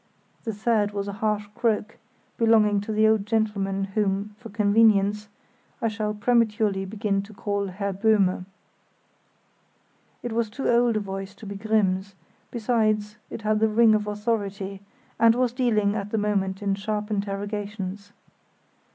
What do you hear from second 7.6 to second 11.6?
Herr Böhme. It was too old a voice to be